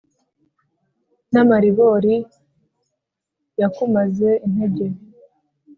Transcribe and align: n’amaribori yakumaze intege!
n’amaribori 1.31 2.15
yakumaze 3.59 4.29
intege! 4.45 4.85